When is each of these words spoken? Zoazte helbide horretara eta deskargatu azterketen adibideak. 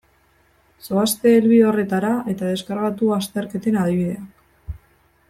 Zoazte 0.85 1.33
helbide 1.39 1.67
horretara 1.71 2.11
eta 2.33 2.49
deskargatu 2.55 3.13
azterketen 3.19 3.79
adibideak. 3.83 4.81